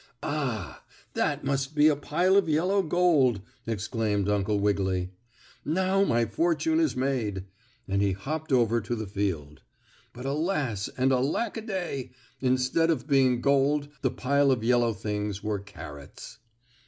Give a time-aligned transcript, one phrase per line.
[0.23, 0.81] "Ah,
[1.13, 5.11] that must be a pile of yellow gold!" exclaimed Uncle Wiggily.
[5.63, 7.43] "Now my fortune is made!"
[7.87, 9.61] and he hopped over to the field.
[10.11, 10.89] But alas!
[10.97, 12.13] and alack a day!
[12.39, 16.39] Instead of being gold the pile of yellow things were carrots.